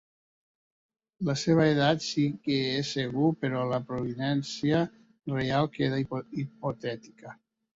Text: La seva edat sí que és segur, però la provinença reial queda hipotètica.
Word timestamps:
La 1.29 1.35
seva 1.41 1.67
edat 1.73 2.01
sí 2.05 2.23
que 2.47 2.57
és 2.79 2.89
segur, 2.97 3.27
però 3.43 3.67
la 3.75 3.81
provinença 3.91 4.83
reial 5.37 5.71
queda 5.77 6.01
hipotètica. 6.17 7.39